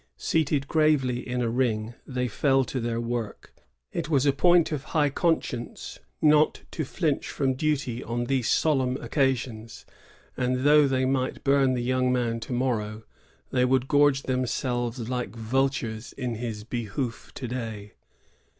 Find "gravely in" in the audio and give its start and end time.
0.67-1.43